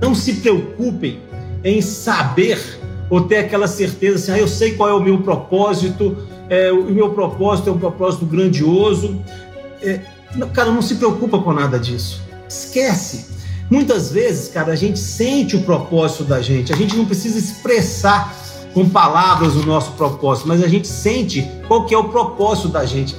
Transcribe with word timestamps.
Não 0.00 0.14
se 0.14 0.34
preocupem 0.34 1.20
em 1.64 1.80
saber 1.80 2.60
ou 3.08 3.22
ter 3.22 3.38
aquela 3.38 3.66
certeza 3.66 4.16
assim, 4.16 4.32
ah, 4.32 4.38
eu 4.38 4.48
sei 4.48 4.74
qual 4.74 4.88
é 4.88 4.94
o 4.94 5.00
meu 5.00 5.18
propósito, 5.18 6.16
é, 6.48 6.72
o 6.72 6.90
meu 6.90 7.10
propósito 7.10 7.70
é 7.70 7.72
um 7.72 7.78
propósito 7.78 8.24
grandioso. 8.24 9.20
É, 9.82 10.00
cara, 10.52 10.70
não 10.70 10.82
se 10.82 10.96
preocupa 10.96 11.38
com 11.38 11.52
nada 11.52 11.78
disso. 11.78 12.22
Esquece. 12.48 13.26
Muitas 13.70 14.12
vezes, 14.12 14.48
cara, 14.48 14.72
a 14.72 14.76
gente 14.76 14.98
sente 14.98 15.56
o 15.56 15.62
propósito 15.62 16.24
da 16.24 16.40
gente, 16.40 16.72
a 16.72 16.76
gente 16.76 16.96
não 16.96 17.04
precisa 17.04 17.38
expressar 17.38 18.34
com 18.72 18.88
palavras 18.88 19.56
o 19.56 19.64
nosso 19.64 19.92
propósito, 19.92 20.46
mas 20.46 20.62
a 20.62 20.68
gente 20.68 20.86
sente 20.86 21.50
qual 21.66 21.84
que 21.84 21.94
é 21.94 21.98
o 21.98 22.04
propósito 22.04 22.68
da 22.68 22.84
gente. 22.84 23.16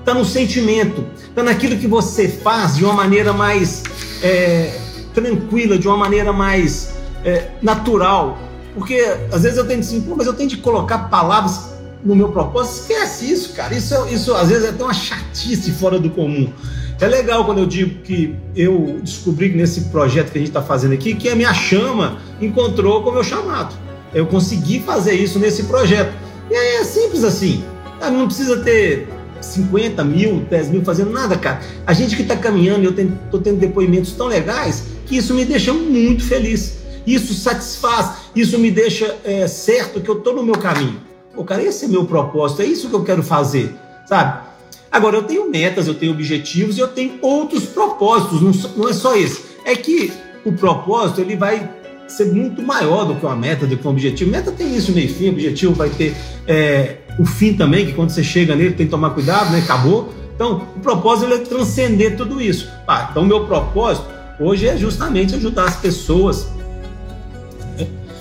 Está 0.00 0.14
no 0.14 0.24
sentimento, 0.24 1.04
está 1.28 1.42
naquilo 1.42 1.76
que 1.76 1.86
você 1.86 2.28
faz 2.28 2.76
de 2.76 2.84
uma 2.84 2.92
maneira 2.92 3.32
mais 3.32 3.82
é, 4.22 4.80
tranquila, 5.14 5.78
de 5.78 5.86
uma 5.86 5.96
maneira 5.96 6.32
mais 6.32 6.94
é, 7.24 7.48
natural. 7.62 8.38
Porque 8.74 8.96
às 9.32 9.42
vezes 9.42 9.56
eu 9.56 9.66
tenho 9.66 9.80
assim, 9.80 10.00
pô, 10.00 10.14
mas 10.16 10.26
eu 10.26 10.34
tenho 10.34 10.48
de 10.48 10.56
colocar 10.56 11.08
palavras 11.08 11.74
no 12.04 12.14
meu 12.14 12.28
propósito. 12.30 12.82
Esquece 12.82 13.32
isso, 13.32 13.52
cara. 13.54 13.74
Isso, 13.74 13.94
isso 14.08 14.34
às 14.34 14.48
vezes 14.48 14.64
é 14.64 14.68
até 14.70 14.82
uma 14.82 14.92
chatice 14.92 15.70
fora 15.72 15.98
do 15.98 16.10
comum. 16.10 16.52
É 17.00 17.06
legal 17.06 17.44
quando 17.44 17.58
eu 17.58 17.66
digo 17.66 18.02
que 18.02 18.36
eu 18.54 18.98
descobri 19.02 19.48
nesse 19.54 19.82
projeto 19.82 20.30
que 20.30 20.38
a 20.38 20.40
gente 20.40 20.50
está 20.50 20.62
fazendo 20.62 20.94
aqui 20.94 21.14
que 21.14 21.28
a 21.28 21.34
minha 21.34 21.52
chama 21.52 22.18
encontrou 22.40 23.02
com 23.02 23.10
o 23.10 23.12
meu 23.12 23.24
chamado. 23.24 23.74
Eu 24.12 24.26
consegui 24.26 24.80
fazer 24.80 25.14
isso 25.14 25.38
nesse 25.38 25.64
projeto. 25.64 26.12
E 26.50 26.54
aí 26.54 26.76
é 26.76 26.84
simples 26.84 27.24
assim. 27.24 27.64
Não 28.00 28.26
precisa 28.26 28.58
ter 28.58 29.08
50 29.40 30.04
mil, 30.04 30.46
10 30.48 30.70
mil 30.70 30.84
fazendo 30.84 31.10
nada, 31.10 31.36
cara. 31.36 31.60
A 31.86 31.92
gente 31.92 32.14
que 32.14 32.22
está 32.22 32.36
caminhando, 32.36 32.84
eu 32.84 32.90
estou 32.90 33.40
tendo 33.40 33.58
depoimentos 33.58 34.12
tão 34.12 34.26
legais 34.26 34.93
que 35.06 35.16
isso 35.16 35.34
me 35.34 35.44
deixa 35.44 35.72
muito 35.72 36.24
feliz. 36.24 36.78
Isso 37.06 37.34
satisfaz, 37.34 38.30
isso 38.34 38.58
me 38.58 38.70
deixa 38.70 39.16
é, 39.24 39.46
certo 39.46 40.00
que 40.00 40.08
eu 40.08 40.18
estou 40.18 40.34
no 40.34 40.42
meu 40.42 40.54
caminho. 40.54 41.00
Pô, 41.34 41.44
cara, 41.44 41.62
esse 41.62 41.84
é 41.84 41.88
meu 41.88 42.04
propósito, 42.04 42.62
é 42.62 42.64
isso 42.64 42.88
que 42.88 42.94
eu 42.94 43.04
quero 43.04 43.22
fazer, 43.22 43.74
sabe? 44.06 44.46
Agora, 44.90 45.16
eu 45.16 45.24
tenho 45.24 45.50
metas, 45.50 45.88
eu 45.88 45.94
tenho 45.94 46.12
objetivos 46.12 46.78
e 46.78 46.80
eu 46.80 46.88
tenho 46.88 47.18
outros 47.20 47.64
propósitos, 47.64 48.40
não, 48.40 48.52
não 48.76 48.88
é 48.88 48.92
só 48.92 49.16
esse. 49.16 49.42
É 49.64 49.74
que 49.74 50.12
o 50.44 50.52
propósito, 50.52 51.20
ele 51.20 51.36
vai 51.36 51.68
ser 52.06 52.26
muito 52.26 52.62
maior 52.62 53.04
do 53.04 53.16
que 53.16 53.26
uma 53.26 53.34
meta, 53.34 53.66
do 53.66 53.76
que 53.76 53.86
um 53.86 53.90
objetivo. 53.90 54.30
Meta 54.30 54.52
tem 54.52 54.74
isso, 54.74 54.92
meio 54.92 55.12
fim, 55.12 55.30
objetivo 55.30 55.74
vai 55.74 55.90
ter 55.90 56.14
é, 56.46 56.98
o 57.18 57.24
fim 57.24 57.54
também, 57.54 57.86
que 57.86 57.92
quando 57.92 58.10
você 58.10 58.22
chega 58.22 58.54
nele 58.54 58.74
tem 58.74 58.86
que 58.86 58.90
tomar 58.90 59.10
cuidado, 59.10 59.50
né? 59.50 59.58
Acabou. 59.58 60.12
Então, 60.34 60.68
o 60.76 60.80
propósito 60.80 61.32
é 61.32 61.38
transcender 61.38 62.16
tudo 62.16 62.40
isso. 62.40 62.68
Ah, 62.86 63.08
então, 63.10 63.24
meu 63.24 63.46
propósito 63.46 64.13
hoje 64.38 64.66
é 64.66 64.76
justamente 64.76 65.34
ajudar 65.34 65.64
as 65.64 65.76
pessoas, 65.76 66.48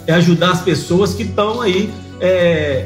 é 0.05 0.13
ajudar 0.13 0.51
as 0.51 0.61
pessoas 0.61 1.13
que 1.13 1.23
estão 1.23 1.61
aí 1.61 1.91
é, 2.19 2.85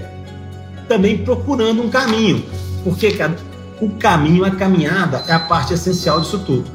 também 0.87 1.17
procurando 1.19 1.81
um 1.81 1.89
caminho. 1.89 2.43
Porque, 2.83 3.11
cara, 3.11 3.35
o 3.81 3.89
caminho, 3.89 4.45
a 4.45 4.51
caminhada 4.51 5.23
é 5.27 5.33
a 5.33 5.39
parte 5.39 5.73
essencial 5.73 6.21
disso 6.21 6.39
tudo. 6.39 6.65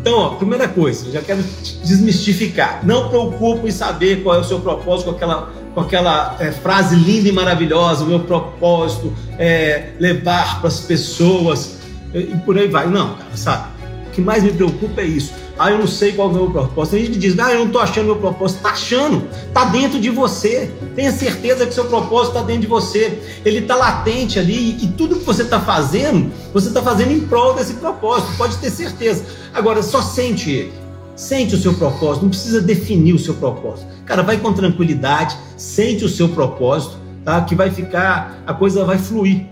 Então, 0.00 0.18
ó, 0.18 0.28
primeira 0.30 0.68
coisa, 0.68 1.10
já 1.10 1.20
quero 1.20 1.42
desmistificar. 1.84 2.80
Não 2.84 3.08
preocupe 3.08 3.66
em 3.66 3.72
saber 3.72 4.22
qual 4.22 4.36
é 4.36 4.38
o 4.38 4.44
seu 4.44 4.60
propósito 4.60 5.10
com 5.10 5.16
aquela, 5.16 5.50
com 5.74 5.80
aquela 5.80 6.36
é, 6.38 6.52
frase 6.52 6.94
linda 6.94 7.28
e 7.28 7.32
maravilhosa. 7.32 8.04
O 8.04 8.06
meu 8.06 8.20
propósito 8.20 9.12
é 9.38 9.90
levar 9.98 10.60
para 10.60 10.68
as 10.68 10.80
pessoas 10.80 11.78
e 12.14 12.36
por 12.44 12.56
aí 12.56 12.68
vai. 12.68 12.86
Não, 12.86 13.14
cara, 13.14 13.36
sabe? 13.36 13.68
O 14.06 14.10
que 14.12 14.20
mais 14.20 14.44
me 14.44 14.52
preocupa 14.52 15.00
é 15.00 15.06
isso 15.06 15.32
ah, 15.58 15.70
eu 15.70 15.78
não 15.78 15.86
sei 15.86 16.12
qual 16.12 16.28
é 16.28 16.30
o 16.32 16.34
meu 16.34 16.50
propósito. 16.50 16.92
Tem 16.92 17.04
gente 17.06 17.14
que 17.14 17.18
diz, 17.18 17.38
ah, 17.38 17.50
eu 17.52 17.60
não 17.60 17.66
estou 17.66 17.80
achando 17.80 18.06
meu 18.06 18.16
propósito. 18.16 18.58
Está 18.58 18.70
achando, 18.70 19.26
está 19.48 19.64
dentro 19.64 19.98
de 19.98 20.10
você. 20.10 20.70
Tenha 20.94 21.10
certeza 21.10 21.66
que 21.66 21.72
seu 21.72 21.86
propósito 21.86 22.36
está 22.36 22.42
dentro 22.42 22.62
de 22.62 22.66
você. 22.66 23.18
Ele 23.44 23.60
está 23.60 23.74
latente 23.74 24.38
ali 24.38 24.76
e 24.82 24.88
tudo 24.88 25.16
que 25.16 25.24
você 25.24 25.42
está 25.42 25.58
fazendo, 25.58 26.30
você 26.52 26.68
está 26.68 26.82
fazendo 26.82 27.12
em 27.12 27.20
prol 27.20 27.54
desse 27.54 27.74
propósito. 27.74 28.36
Pode 28.36 28.58
ter 28.58 28.70
certeza. 28.70 29.24
Agora, 29.54 29.82
só 29.82 30.02
sente 30.02 30.50
ele. 30.50 30.72
Sente 31.14 31.54
o 31.54 31.58
seu 31.58 31.72
propósito, 31.72 32.24
não 32.24 32.28
precisa 32.28 32.60
definir 32.60 33.14
o 33.14 33.18
seu 33.18 33.32
propósito. 33.32 33.86
Cara, 34.04 34.22
vai 34.22 34.36
com 34.36 34.52
tranquilidade, 34.52 35.34
sente 35.56 36.04
o 36.04 36.08
seu 36.10 36.28
propósito, 36.28 36.98
tá? 37.24 37.40
Que 37.40 37.54
vai 37.54 37.70
ficar, 37.70 38.42
a 38.46 38.52
coisa 38.52 38.84
vai 38.84 38.98
fluir, 38.98 39.46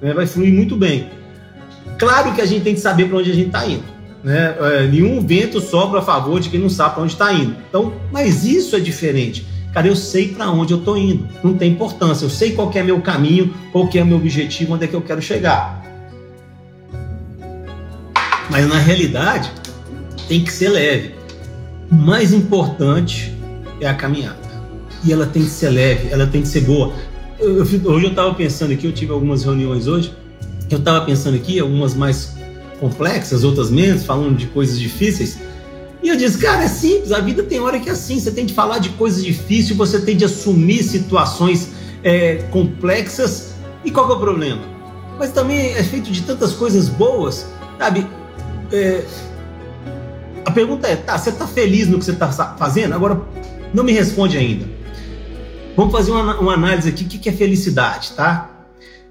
né? 0.00 0.14
vai 0.14 0.26
fluir 0.26 0.50
muito 0.50 0.74
bem. 0.76 1.10
Claro 1.98 2.32
que 2.34 2.40
a 2.40 2.46
gente 2.46 2.62
tem 2.62 2.74
que 2.74 2.80
saber 2.80 3.06
para 3.06 3.18
onde 3.18 3.30
a 3.30 3.34
gente 3.34 3.48
está 3.48 3.66
indo 3.66 3.99
né? 4.22 4.56
É, 4.60 4.86
nenhum 4.86 5.24
vento 5.26 5.60
sopra 5.60 6.00
a 6.00 6.02
favor 6.02 6.40
de 6.40 6.48
quem 6.48 6.60
não 6.60 6.68
sabe 6.68 6.94
para 6.94 7.02
onde 7.02 7.12
está 7.12 7.32
indo. 7.32 7.56
Então, 7.68 7.92
mas 8.12 8.44
isso 8.44 8.76
é 8.76 8.80
diferente. 8.80 9.46
Cara, 9.72 9.86
eu 9.86 9.96
sei 9.96 10.28
para 10.28 10.50
onde 10.50 10.72
eu 10.72 10.78
estou 10.78 10.96
indo. 10.98 11.28
Não 11.42 11.54
tem 11.54 11.72
importância. 11.72 12.24
Eu 12.24 12.30
sei 12.30 12.52
qual 12.52 12.70
é 12.74 12.82
meu 12.82 13.00
caminho, 13.00 13.54
qual 13.72 13.88
é 13.94 14.04
meu 14.04 14.16
objetivo, 14.16 14.74
onde 14.74 14.84
é 14.84 14.88
que 14.88 14.94
eu 14.94 15.02
quero 15.02 15.22
chegar. 15.22 15.80
Mas 18.50 18.68
na 18.68 18.78
realidade, 18.78 19.50
tem 20.28 20.42
que 20.42 20.52
ser 20.52 20.70
leve. 20.70 21.14
O 21.90 21.94
mais 21.94 22.32
importante 22.32 23.32
é 23.80 23.86
a 23.86 23.94
caminhada. 23.94 24.38
E 25.04 25.12
ela 25.12 25.26
tem 25.26 25.44
que 25.44 25.50
ser 25.50 25.70
leve, 25.70 26.08
ela 26.10 26.26
tem 26.26 26.42
que 26.42 26.48
ser 26.48 26.62
boa. 26.62 26.92
Eu, 27.38 27.62
hoje 27.62 28.04
eu 28.04 28.10
estava 28.10 28.34
pensando 28.34 28.72
aqui, 28.72 28.86
eu 28.86 28.92
tive 28.92 29.12
algumas 29.12 29.44
reuniões 29.44 29.86
hoje. 29.86 30.12
Eu 30.68 30.78
estava 30.78 31.04
pensando 31.04 31.36
aqui, 31.36 31.58
algumas 31.58 31.94
mais 31.94 32.36
complexas, 32.80 33.44
outras 33.44 33.70
menos, 33.70 34.04
falando 34.04 34.36
de 34.36 34.46
coisas 34.46 34.78
difíceis. 34.78 35.38
E 36.02 36.08
eu 36.08 36.16
disse, 36.16 36.38
cara, 36.38 36.64
é 36.64 36.68
simples, 36.68 37.12
a 37.12 37.20
vida 37.20 37.42
tem 37.42 37.60
hora 37.60 37.78
que 37.78 37.88
é 37.88 37.92
assim, 37.92 38.18
você 38.18 38.30
tem 38.30 38.46
de 38.46 38.54
falar 38.54 38.78
de 38.78 38.88
coisas 38.90 39.22
difíceis, 39.22 39.76
você 39.76 40.00
tem 40.00 40.16
de 40.16 40.24
assumir 40.24 40.82
situações 40.82 41.68
é, 42.02 42.36
complexas. 42.50 43.50
E 43.84 43.90
qual 43.90 44.10
é 44.10 44.14
o 44.14 44.18
problema? 44.18 44.62
Mas 45.18 45.30
também 45.30 45.74
é 45.74 45.84
feito 45.84 46.10
de 46.10 46.22
tantas 46.22 46.54
coisas 46.54 46.88
boas, 46.88 47.46
sabe? 47.78 48.06
É, 48.72 49.04
a 50.44 50.50
pergunta 50.50 50.88
é, 50.88 50.96
tá, 50.96 51.18
você 51.18 51.28
está 51.28 51.46
feliz 51.46 51.86
no 51.86 51.98
que 51.98 52.04
você 52.06 52.12
está 52.12 52.56
fazendo? 52.58 52.94
Agora, 52.94 53.20
não 53.74 53.84
me 53.84 53.92
responde 53.92 54.38
ainda. 54.38 54.66
Vamos 55.76 55.92
fazer 55.92 56.10
uma, 56.10 56.38
uma 56.40 56.54
análise 56.54 56.88
aqui, 56.88 57.04
o 57.04 57.06
que, 57.06 57.18
que 57.18 57.28
é 57.28 57.32
felicidade, 57.32 58.12
tá? 58.12 58.50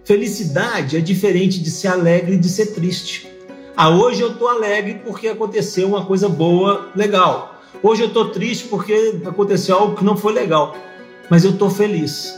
Felicidade 0.03 0.97
é 0.97 0.99
diferente 0.99 1.59
de 1.59 1.69
ser 1.69 1.89
alegre 1.89 2.33
e 2.33 2.37
de 2.37 2.49
ser 2.49 2.73
triste. 2.73 3.28
Ah, 3.81 3.89
hoje 3.89 4.19
eu 4.19 4.31
estou 4.31 4.49
alegre 4.49 4.99
porque 5.05 5.29
aconteceu 5.29 5.87
uma 5.87 6.03
coisa 6.03 6.27
boa, 6.27 6.89
legal. 6.93 7.61
Hoje 7.81 8.01
eu 8.01 8.09
estou 8.09 8.27
triste 8.27 8.67
porque 8.67 9.21
aconteceu 9.25 9.73
algo 9.73 9.95
que 9.95 10.03
não 10.03 10.17
foi 10.17 10.33
legal. 10.33 10.75
Mas 11.29 11.45
eu 11.45 11.51
estou 11.51 11.69
feliz. 11.69 12.37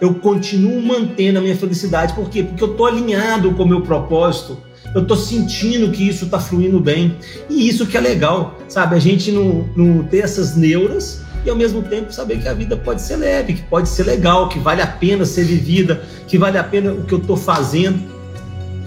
Eu 0.00 0.14
continuo 0.14 0.82
mantendo 0.82 1.38
a 1.38 1.42
minha 1.42 1.56
felicidade. 1.56 2.12
Por 2.12 2.28
quê? 2.28 2.42
Porque 2.42 2.64
eu 2.64 2.72
estou 2.72 2.86
alinhado 2.86 3.52
com 3.52 3.62
o 3.62 3.68
meu 3.68 3.82
propósito. 3.82 4.58
Eu 4.92 5.02
estou 5.02 5.16
sentindo 5.16 5.92
que 5.92 6.08
isso 6.08 6.24
está 6.24 6.40
fluindo 6.40 6.80
bem. 6.80 7.16
E 7.48 7.68
isso 7.68 7.86
que 7.86 7.96
é 7.96 8.00
legal, 8.00 8.58
sabe? 8.66 8.96
A 8.96 8.98
gente 8.98 9.30
não, 9.30 9.70
não 9.76 10.02
ter 10.02 10.24
essas 10.24 10.56
neuras 10.56 11.22
e 11.46 11.50
ao 11.50 11.54
mesmo 11.54 11.82
tempo 11.82 12.12
saber 12.12 12.40
que 12.42 12.48
a 12.48 12.52
vida 12.52 12.76
pode 12.76 13.00
ser 13.00 13.14
leve, 13.14 13.54
que 13.54 13.62
pode 13.62 13.88
ser 13.88 14.02
legal, 14.02 14.48
que 14.48 14.58
vale 14.58 14.82
a 14.82 14.88
pena 14.88 15.24
ser 15.24 15.44
vivida, 15.44 16.02
que 16.26 16.36
vale 16.36 16.58
a 16.58 16.64
pena 16.64 16.92
o 16.92 17.04
que 17.04 17.14
eu 17.14 17.18
estou 17.18 17.36
fazendo. 17.36 18.00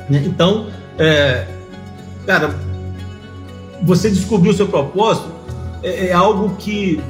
Né? 0.09 0.21
Então, 0.25 0.67
é, 0.99 1.47
cara, 2.25 2.55
você 3.83 4.09
descobrir 4.09 4.49
o 4.49 4.53
seu 4.53 4.67
propósito 4.67 5.27
é, 5.83 6.07
é, 6.07 6.13
algo 6.13 6.55
que 6.55 7.01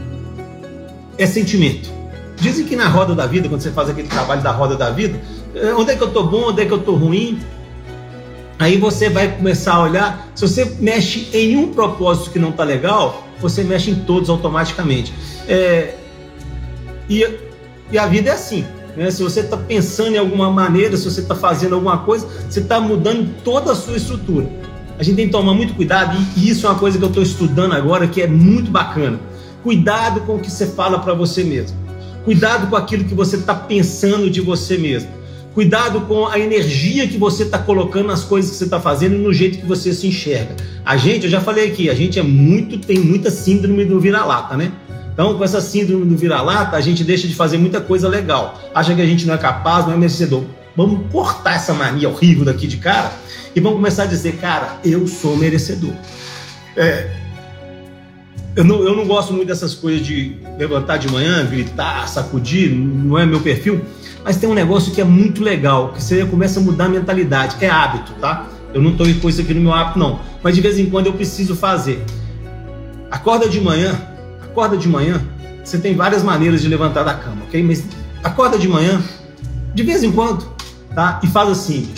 é 1.18 1.26
sentimento. 1.26 1.90
Dizem 2.38 2.66
que 2.66 2.76
na 2.76 2.88
roda 2.88 3.14
da 3.14 3.28
vida, 3.28 3.48
quando 3.48 3.62
você 3.62 3.72
faz 3.72 3.90
aquele 3.90 4.08
trabalho 4.08 4.42
da 4.42 4.52
roda 4.52 4.76
da 4.76 4.90
vida, 4.90 5.20
é, 5.56 5.74
onde 5.74 5.92
é 5.92 5.96
que 5.96 6.04
eu 6.04 6.12
tô 6.12 6.24
bom, 6.24 6.50
onde 6.50 6.62
é 6.62 6.66
que 6.66 6.72
eu 6.72 6.80
tô 6.80 6.96
ruim, 6.96 7.40
aí 8.58 8.78
você 8.78 9.10
vai 9.10 9.36
começar 9.36 9.76
a 9.76 9.84
olhar. 9.84 10.28
Se 10.34 10.48
você 10.48 10.66
mexe 10.80 11.30
em 11.32 11.56
um 11.56 11.72
propósito 11.72 12.32
que 12.32 12.40
não 12.40 12.52
tá 12.52 12.64
legal, 12.64 13.24
você 13.40 13.64
mexe 13.64 13.92
em 13.92 13.96
todos 13.96 14.30
automaticamente. 14.30 15.14
É, 15.48 15.96
e, 17.08 17.28
e 17.92 17.98
a 17.98 18.08
vida 18.08 18.32
é 18.32 18.34
assim. 18.34 18.66
Né? 18.98 19.12
Se 19.12 19.22
você 19.22 19.42
está 19.42 19.58
pensando 19.58 20.16
em 20.16 20.18
alguma 20.18 20.50
maneira, 20.50 20.98
se 20.98 21.04
você 21.04 21.22
está 21.22 21.36
fazendo 21.36 21.76
alguma 21.76 22.00
coisa, 22.00 22.28
você 22.50 22.60
está 22.60 22.80
mudando 22.80 23.30
toda 23.44 23.72
a 23.72 23.76
sua 23.76 23.96
estrutura 23.96 24.63
a 25.04 25.06
gente 25.06 25.18
tem 25.18 25.26
que 25.26 25.34
tomar 25.34 25.54
muito 25.54 25.74
cuidado 25.74 26.18
e 26.38 26.50
isso 26.50 26.66
é 26.66 26.70
uma 26.70 26.80
coisa 26.80 26.98
que 26.98 27.04
eu 27.04 27.10
estou 27.10 27.22
estudando 27.22 27.74
agora 27.74 28.08
que 28.08 28.22
é 28.22 28.28
muito 28.28 28.72
bacana. 28.72 29.20
Cuidado 29.62 30.22
com 30.22 30.36
o 30.36 30.40
que 30.40 30.50
você 30.50 30.66
fala 30.66 30.98
para 31.00 31.14
você 31.14 31.44
mesmo. 31.44 31.78
Cuidado 32.24 32.68
com 32.68 32.78
aquilo 32.78 33.04
que 33.04 33.14
você 33.14 33.36
está 33.36 33.54
pensando 33.54 34.30
de 34.30 34.40
você 34.40 34.78
mesmo. 34.78 35.10
Cuidado 35.54 36.02
com 36.02 36.26
a 36.26 36.40
energia 36.40 37.06
que 37.06 37.18
você 37.18 37.44
está 37.44 37.60
colocando 37.60 38.08
nas 38.08 38.24
coisas 38.24 38.52
que 38.52 38.58
você 38.58 38.64
está 38.64 38.80
fazendo 38.80 39.16
e 39.16 39.18
no 39.18 39.34
jeito 39.34 39.60
que 39.60 39.66
você 39.66 39.94
se 39.94 40.08
enxerga. 40.08 40.56
A 40.86 40.96
gente, 40.96 41.26
eu 41.26 41.30
já 41.30 41.42
falei 41.42 41.68
aqui, 41.68 41.90
a 41.90 41.94
gente 41.94 42.18
é 42.18 42.24
muito, 42.24 42.78
tem 42.78 42.98
muita 42.98 43.30
síndrome 43.30 43.84
do 43.84 44.00
vira-lata, 44.00 44.56
né? 44.56 44.72
Então, 45.14 45.38
com 45.38 45.44
essa 45.44 45.60
síndrome 45.60 46.06
do 46.06 46.16
vira-lata, 46.16 46.78
a 46.78 46.82
gente 46.82 47.04
deixa 47.04 47.28
de 47.28 47.36
fazer 47.36 47.58
muita 47.58 47.82
coisa 47.82 48.08
legal. 48.08 48.58
Acha 48.74 48.96
que 48.96 49.02
a 49.02 49.06
gente 49.06 49.28
não 49.28 49.34
é 49.34 49.38
capaz, 49.38 49.86
não 49.86 49.94
é 49.94 49.98
merecedor. 49.98 50.44
Vamos 50.76 51.12
cortar 51.12 51.56
essa 51.56 51.74
mania 51.74 52.10
horrível 52.10 52.46
daqui 52.46 52.68
de 52.68 52.78
cara 52.78 53.12
e 53.56 53.60
vamos 53.60 53.78
começar 53.78 54.04
a 54.04 54.08
dizer, 54.08 54.38
cara, 54.38 54.80
eu 54.84 55.08
sou 55.08 55.38
merecedor. 55.38 55.94
É, 56.76 57.12
eu 58.56 58.64
não, 58.64 58.84
eu 58.84 58.96
não 58.96 59.06
gosto 59.06 59.34
muito 59.34 59.48
dessas 59.48 59.74
coisas 59.74 60.06
de 60.06 60.36
levantar 60.58 60.98
de 60.98 61.12
manhã, 61.12 61.46
gritar, 61.46 62.08
sacudir, 62.08 62.72
não 62.72 63.18
é 63.18 63.26
meu 63.26 63.40
perfil, 63.42 63.82
mas 64.24 64.38
tem 64.38 64.48
um 64.48 64.54
negócio 64.54 64.94
que 64.94 65.02
é 65.02 65.04
muito 65.04 65.44
legal, 65.44 65.92
que 65.92 66.02
você 66.02 66.26
começa 66.26 66.60
a 66.60 66.64
mudar 66.64 66.86
a 66.86 66.90
mentalidade, 66.90 67.56
é 67.62 67.70
hábito, 67.70 68.14
tá? 68.22 68.48
Eu 68.74 68.82
não 68.82 68.92
estou 68.92 69.08
com 69.22 69.30
isso 69.30 69.42
aqui 69.42 69.54
no 69.54 69.62
meu 69.62 69.74
hábito, 69.74 70.00
não. 70.00 70.20
Mas 70.42 70.56
de 70.56 70.62
vez 70.62 70.80
em 70.80 70.88
quando 70.88 71.08
eu 71.08 71.14
preciso 71.14 71.56
fazer. 71.56 72.04
Acorda 73.12 73.48
de 73.48 73.62
manhã, 73.62 74.00
acorda 74.42 74.76
de 74.76 74.88
manhã, 74.88 75.22
você 75.64 75.78
tem 75.78 75.96
várias 75.96 76.24
maneiras 76.24 76.62
de 76.62 76.68
levantar 76.68 77.04
da 77.04 77.14
cama, 77.14 77.44
ok? 77.48 77.62
Mas 77.62 77.84
acorda 78.24 78.58
de 78.58 78.68
manhã, 78.68 79.02
de 79.74 79.84
vez 79.84 80.04
em 80.04 80.12
quando, 80.12 80.53
tá? 80.96 81.20
E 81.24 81.28
faz 81.28 81.50
assim, 81.50 81.90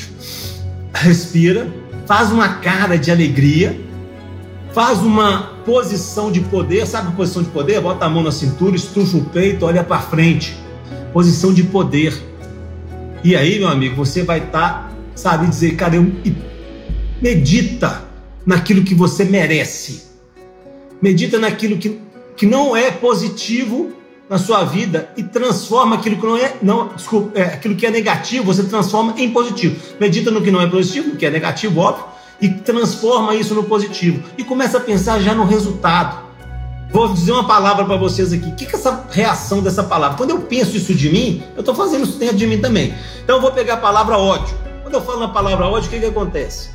respira, 0.93 1.67
faz 2.05 2.31
uma 2.31 2.55
cara 2.55 2.97
de 2.97 3.11
alegria, 3.11 3.79
faz 4.73 4.99
uma 4.99 5.55
posição 5.65 6.31
de 6.31 6.41
poder, 6.41 6.85
sabe 6.85 7.09
a 7.09 7.11
posição 7.11 7.43
de 7.43 7.49
poder? 7.49 7.81
Bota 7.81 8.05
a 8.05 8.09
mão 8.09 8.23
na 8.23 8.31
cintura, 8.31 8.75
estufa 8.75 9.17
o 9.17 9.25
peito, 9.25 9.65
olha 9.65 9.83
para 9.83 9.99
frente. 10.01 10.55
Posição 11.13 11.53
de 11.53 11.63
poder. 11.63 12.13
E 13.23 13.35
aí, 13.35 13.57
meu 13.57 13.69
amigo, 13.69 13.95
você 13.95 14.23
vai 14.23 14.39
estar, 14.39 14.89
tá, 14.89 14.91
sabe, 15.15 15.47
dizer, 15.47 15.75
cara, 15.75 15.95
eu 15.95 16.11
medita 17.21 18.03
naquilo 18.45 18.83
que 18.83 18.93
você 18.93 19.23
merece. 19.23 20.03
Medita 21.01 21.39
naquilo 21.39 21.77
que, 21.77 21.99
que 22.35 22.45
não 22.45 22.75
é 22.75 22.91
positivo 22.91 23.93
na 24.29 24.37
sua 24.37 24.63
vida 24.63 25.09
e 25.15 25.23
transforma 25.23 25.95
aquilo 25.95 26.17
que 26.17 26.25
não 26.25 26.37
é, 26.37 26.55
não, 26.61 26.87
desculpa, 26.89 27.37
é, 27.39 27.43
aquilo 27.43 27.75
que 27.75 27.85
é 27.85 27.91
negativo, 27.91 28.43
você 28.43 28.63
transforma 28.63 29.13
em 29.17 29.31
positivo. 29.31 29.79
Medita 29.99 30.31
no 30.31 30.41
que 30.41 30.51
não 30.51 30.61
é 30.61 30.67
positivo, 30.67 31.09
no 31.09 31.15
que 31.15 31.25
é 31.25 31.29
negativo, 31.29 31.79
óbvio, 31.79 32.05
e 32.41 32.49
transforma 32.49 33.35
isso 33.35 33.53
no 33.53 33.63
positivo. 33.63 34.23
E 34.37 34.43
começa 34.43 34.77
a 34.77 34.81
pensar 34.81 35.19
já 35.19 35.33
no 35.33 35.45
resultado. 35.45 36.25
Vou 36.91 37.09
dizer 37.09 37.33
uma 37.33 37.45
palavra 37.45 37.83
para 37.85 37.97
vocês 37.97 38.31
aqui. 38.31 38.49
O 38.49 38.55
que, 38.55 38.65
que 38.65 38.75
é 38.75 38.79
essa 38.79 39.05
reação 39.11 39.61
dessa 39.61 39.83
palavra? 39.83 40.17
Quando 40.17 40.31
eu 40.31 40.39
penso 40.41 40.75
isso 40.75 40.93
de 40.93 41.09
mim, 41.09 41.43
eu 41.55 41.59
estou 41.59 41.75
fazendo 41.75 42.03
isso 42.03 42.17
dentro 42.17 42.37
de 42.37 42.47
mim 42.47 42.59
também. 42.59 42.93
Então 43.23 43.35
eu 43.35 43.41
vou 43.41 43.51
pegar 43.51 43.75
a 43.75 43.77
palavra 43.77 44.17
ódio. 44.17 44.55
Quando 44.81 44.93
eu 44.93 45.01
falo 45.01 45.19
na 45.19 45.27
palavra 45.27 45.65
ódio, 45.67 45.87
o 45.87 45.91
que, 45.91 45.99
que 45.99 46.05
acontece? 46.05 46.69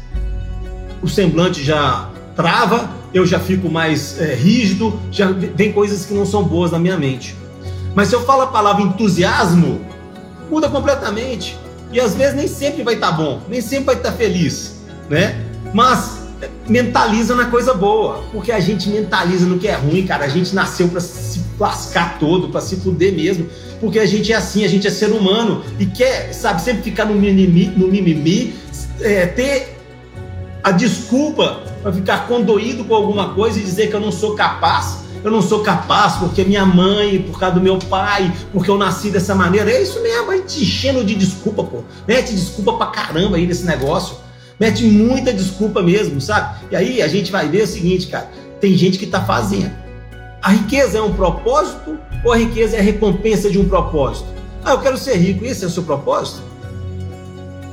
O 1.02 1.08
semblante 1.08 1.64
já 1.64 2.10
trava, 2.36 2.90
eu 3.12 3.26
já 3.26 3.40
fico 3.40 3.68
mais 3.68 4.20
é, 4.20 4.34
rígido, 4.34 4.98
já 5.10 5.30
vem 5.30 5.72
coisas 5.72 6.06
que 6.06 6.14
não 6.14 6.24
são 6.24 6.42
boas 6.42 6.70
na 6.70 6.78
minha 6.78 6.96
mente. 6.96 7.36
Mas 7.94 8.08
se 8.08 8.14
eu 8.14 8.24
falo 8.24 8.42
a 8.42 8.46
palavra 8.46 8.82
entusiasmo, 8.82 9.80
muda 10.50 10.68
completamente. 10.68 11.58
E 11.92 11.98
às 11.98 12.14
vezes 12.14 12.36
nem 12.36 12.46
sempre 12.46 12.82
vai 12.82 12.94
estar 12.94 13.10
tá 13.10 13.12
bom, 13.12 13.40
nem 13.48 13.60
sempre 13.60 13.86
vai 13.86 13.94
estar 13.96 14.12
tá 14.12 14.16
feliz, 14.16 14.76
né? 15.08 15.44
Mas 15.74 16.20
é, 16.40 16.48
mentaliza 16.68 17.34
na 17.34 17.46
coisa 17.46 17.74
boa, 17.74 18.22
porque 18.30 18.52
a 18.52 18.60
gente 18.60 18.88
mentaliza 18.88 19.44
no 19.46 19.58
que 19.58 19.66
é 19.66 19.74
ruim, 19.74 20.06
cara. 20.06 20.24
A 20.24 20.28
gente 20.28 20.54
nasceu 20.54 20.88
para 20.88 21.00
se 21.00 21.40
lascar 21.58 22.18
todo, 22.18 22.48
para 22.48 22.60
se 22.60 22.76
fuder 22.76 23.12
mesmo, 23.12 23.48
porque 23.80 23.98
a 23.98 24.06
gente 24.06 24.32
é 24.32 24.36
assim, 24.36 24.64
a 24.64 24.68
gente 24.68 24.86
é 24.86 24.90
ser 24.90 25.10
humano 25.10 25.64
e 25.78 25.86
quer, 25.86 26.32
sabe, 26.32 26.62
sempre 26.62 26.82
ficar 26.82 27.06
no 27.06 27.14
mimimi, 27.14 27.66
no 27.76 27.88
mimimi 27.88 28.54
é, 29.00 29.26
ter 29.26 29.76
a 30.62 30.70
desculpa 30.70 31.69
para 31.82 31.92
ficar 31.92 32.26
condoído 32.26 32.84
com 32.84 32.94
alguma 32.94 33.34
coisa 33.34 33.58
e 33.58 33.62
dizer 33.62 33.88
que 33.88 33.94
eu 33.94 34.00
não 34.00 34.12
sou 34.12 34.34
capaz 34.34 35.00
eu 35.22 35.30
não 35.30 35.42
sou 35.42 35.60
capaz 35.60 36.14
porque 36.14 36.44
minha 36.44 36.64
mãe, 36.64 37.20
por 37.22 37.38
causa 37.38 37.56
do 37.56 37.60
meu 37.60 37.78
pai, 37.78 38.32
porque 38.52 38.70
eu 38.70 38.78
nasci 38.78 39.10
dessa 39.10 39.34
maneira. 39.34 39.70
É 39.70 39.82
isso 39.82 40.02
mesmo, 40.02 40.26
vai 40.26 40.40
te 40.40 40.62
enchendo 40.62 41.04
de 41.04 41.14
desculpa, 41.14 41.62
pô. 41.62 41.82
Mete 42.08 42.34
desculpa 42.34 42.72
pra 42.74 42.86
caramba 42.86 43.36
aí 43.36 43.46
nesse 43.46 43.66
negócio. 43.66 44.16
Mete 44.58 44.84
muita 44.84 45.32
desculpa 45.32 45.82
mesmo, 45.82 46.20
sabe? 46.20 46.66
E 46.70 46.76
aí 46.76 47.02
a 47.02 47.08
gente 47.08 47.30
vai 47.30 47.48
ver 47.48 47.64
o 47.64 47.66
seguinte, 47.66 48.06
cara: 48.06 48.30
tem 48.60 48.76
gente 48.76 48.98
que 48.98 49.06
tá 49.06 49.22
fazendo. 49.22 49.72
A 50.42 50.52
riqueza 50.52 50.96
é 50.96 51.02
um 51.02 51.12
propósito 51.12 51.98
ou 52.24 52.32
a 52.32 52.36
riqueza 52.36 52.76
é 52.76 52.80
a 52.80 52.82
recompensa 52.82 53.50
de 53.50 53.58
um 53.58 53.68
propósito? 53.68 54.28
Ah, 54.64 54.72
eu 54.72 54.80
quero 54.80 54.96
ser 54.96 55.16
rico, 55.16 55.44
esse 55.44 55.64
é 55.64 55.66
o 55.66 55.70
seu 55.70 55.82
propósito? 55.82 56.42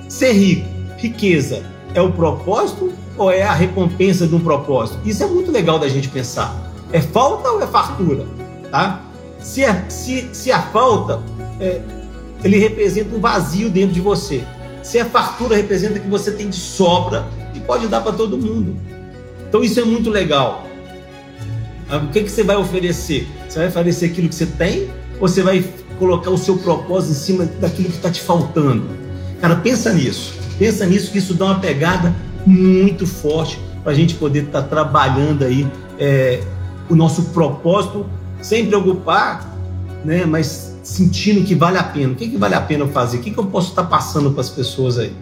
Ser 0.09 0.33
rico, 0.33 0.67
riqueza, 0.97 1.63
é 1.93 2.01
o 2.01 2.11
propósito 2.11 2.91
ou 3.17 3.31
é 3.31 3.43
a 3.43 3.53
recompensa 3.53 4.27
de 4.27 4.35
um 4.35 4.39
propósito? 4.39 4.99
Isso 5.05 5.23
é 5.23 5.27
muito 5.27 5.51
legal 5.51 5.79
da 5.79 5.89
gente 5.89 6.07
pensar. 6.09 6.71
É 6.91 7.01
falta 7.01 7.49
ou 7.49 7.61
é 7.61 7.67
fartura? 7.67 8.25
Tá? 8.71 9.01
Se, 9.39 9.65
a, 9.65 9.89
se, 9.89 10.29
se 10.33 10.51
a 10.51 10.61
falta, 10.61 11.21
é, 11.59 11.81
ele 12.43 12.57
representa 12.57 13.15
um 13.15 13.19
vazio 13.19 13.69
dentro 13.69 13.93
de 13.93 14.01
você. 14.01 14.43
Se 14.83 14.99
a 14.99 15.05
fartura 15.05 15.55
representa 15.55 15.99
que 15.99 16.07
você 16.07 16.31
tem 16.31 16.49
de 16.49 16.55
sobra 16.55 17.27
e 17.53 17.59
pode 17.59 17.87
dar 17.87 18.01
para 18.01 18.13
todo 18.13 18.37
mundo. 18.37 18.75
Então 19.47 19.63
isso 19.63 19.79
é 19.79 19.83
muito 19.83 20.09
legal. 20.09 20.65
Ah, 21.89 21.97
o 21.97 22.07
que, 22.09 22.23
que 22.23 22.29
você 22.29 22.43
vai 22.43 22.57
oferecer? 22.57 23.27
Você 23.47 23.59
vai 23.59 23.67
oferecer 23.69 24.07
aquilo 24.07 24.29
que 24.29 24.35
você 24.35 24.45
tem 24.45 24.89
ou 25.19 25.27
você 25.27 25.41
vai 25.41 25.65
colocar 25.97 26.29
o 26.29 26.37
seu 26.37 26.57
propósito 26.57 27.11
em 27.11 27.15
cima 27.15 27.45
daquilo 27.45 27.89
que 27.89 27.95
está 27.95 28.11
te 28.11 28.21
faltando? 28.21 28.87
Cara, 29.41 29.55
pensa 29.55 29.93
nisso. 29.93 30.33
Pensa 30.59 30.85
nisso 30.85 31.11
que 31.11 31.17
isso 31.17 31.33
dá 31.33 31.45
uma 31.45 31.59
pegada 31.59 32.13
muito 32.47 33.05
forte 33.05 33.59
para 33.83 33.91
a 33.91 33.95
gente 33.95 34.15
poder 34.15 34.45
estar 34.45 34.61
tá 34.61 34.67
trabalhando 34.67 35.43
aí 35.43 35.67
é, 35.99 36.41
o 36.89 36.95
nosso 36.95 37.23
propósito 37.25 38.05
sem 38.41 38.67
preocupar, 38.67 39.45
né, 40.05 40.25
mas 40.25 40.75
sentindo 40.83 41.43
que 41.43 41.53
vale 41.53 41.77
a 41.77 41.83
pena. 41.83 42.13
O 42.13 42.15
que, 42.15 42.29
que 42.29 42.37
vale 42.37 42.55
a 42.55 42.61
pena 42.61 42.87
fazer? 42.87 43.17
O 43.17 43.21
que, 43.21 43.31
que 43.31 43.37
eu 43.37 43.45
posso 43.45 43.69
estar 43.69 43.83
passando 43.83 44.31
para 44.31 44.41
as 44.41 44.49
pessoas 44.49 44.97
aí? 44.97 45.13